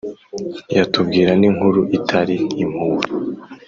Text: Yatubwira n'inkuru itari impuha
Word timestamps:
Yatubwira 0.77 1.31
n'inkuru 1.41 1.81
itari 1.97 2.35
impuha 2.63 3.05